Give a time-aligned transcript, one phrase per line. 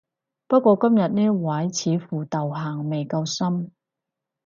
[0.47, 3.69] 不過今日呢位似乎道行未夠深